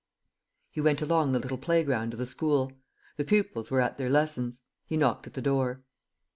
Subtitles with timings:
[0.71, 2.71] He went along the little playground of the school.
[3.17, 4.61] The pupils were at their lessons.
[4.87, 5.83] He knocked at the door.